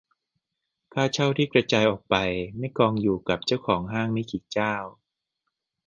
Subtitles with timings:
[0.93, 2.15] ค่าเช่าที่กระจายออกไป-
[2.57, 4.73] ไม่กองอยู่กับเจ้าของห้างไม่กี่เจ้า